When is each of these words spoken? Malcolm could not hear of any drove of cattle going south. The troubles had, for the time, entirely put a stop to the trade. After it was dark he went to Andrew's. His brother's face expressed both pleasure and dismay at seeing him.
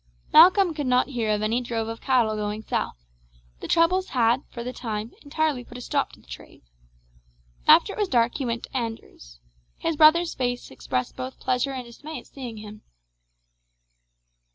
Malcolm 0.33 0.73
could 0.73 0.87
not 0.87 1.09
hear 1.09 1.29
of 1.29 1.43
any 1.43 1.61
drove 1.61 1.87
of 1.87 2.01
cattle 2.01 2.35
going 2.35 2.63
south. 2.63 3.05
The 3.59 3.67
troubles 3.67 4.09
had, 4.17 4.41
for 4.49 4.63
the 4.63 4.73
time, 4.73 5.11
entirely 5.21 5.63
put 5.63 5.77
a 5.77 5.81
stop 5.81 6.13
to 6.13 6.19
the 6.19 6.25
trade. 6.25 6.63
After 7.67 7.93
it 7.93 7.99
was 7.99 8.07
dark 8.09 8.35
he 8.39 8.43
went 8.45 8.63
to 8.63 8.75
Andrew's. 8.75 9.37
His 9.77 9.95
brother's 9.95 10.33
face 10.33 10.71
expressed 10.71 11.15
both 11.15 11.39
pleasure 11.39 11.73
and 11.73 11.85
dismay 11.85 12.17
at 12.17 12.25
seeing 12.25 12.57
him. 12.57 12.81